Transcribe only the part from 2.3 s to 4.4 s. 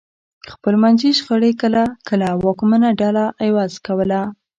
واکمنه ډله عوض کوله.